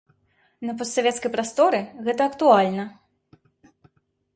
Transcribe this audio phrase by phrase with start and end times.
[0.67, 2.91] На постсавецкай прасторы гэта актуальна.